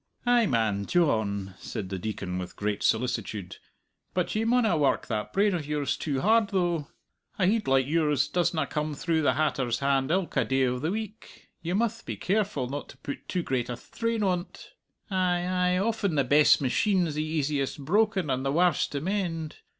"Ay 0.25 0.47
man, 0.47 0.83
Dyohn," 0.85 1.53
said 1.59 1.89
the 1.89 1.99
Deacon 1.99 2.39
with 2.39 2.55
great 2.55 2.81
solicitude; 2.81 3.57
"but 4.15 4.33
you 4.33 4.47
maunna 4.47 4.75
work 4.75 5.05
that 5.05 5.31
brain 5.31 5.53
o' 5.53 5.59
yours 5.59 5.95
too 5.95 6.21
hard, 6.21 6.49
though. 6.49 6.87
A 7.37 7.45
heid 7.45 7.67
like 7.67 7.85
yours 7.85 8.27
doesna 8.27 8.65
come 8.67 8.95
through 8.95 9.21
the 9.21 9.33
hatter's 9.33 9.77
hand 9.77 10.09
ilka 10.09 10.43
day 10.43 10.65
o' 10.65 10.79
the 10.79 10.89
week; 10.89 11.49
you 11.61 11.75
mutht 11.75 12.01
be 12.03 12.15
careful 12.17 12.67
not 12.67 12.89
to 12.89 12.97
put 12.97 13.27
too 13.27 13.43
great 13.43 13.69
a 13.69 13.73
thtrain 13.73 14.23
on't. 14.23 14.71
Ay, 15.11 15.45
ay; 15.45 15.77
often 15.77 16.15
the 16.15 16.23
best 16.23 16.61
machine's 16.61 17.13
the 17.13 17.23
easiest 17.23 17.85
broken 17.85 18.31
and 18.31 18.43
the 18.43 18.51
warst 18.51 18.91
to 18.93 19.01
mend. 19.01 19.57